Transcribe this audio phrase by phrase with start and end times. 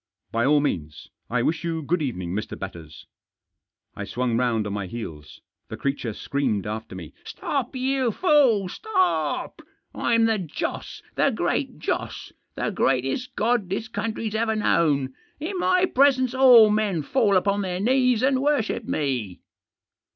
[0.31, 1.11] "By all means.
[1.29, 2.57] I wish you good evening, Mr.
[2.57, 3.05] Batters."
[3.95, 5.41] I swung round on my heels.
[5.69, 9.61] The creature screamed after me." Stop, you fool, stop!
[9.93, 15.13] Fm the Joss— the Great Joss; the greatest god this country's ever known.
[15.39, 19.41] In my presence all men fall upon their knees and worship me."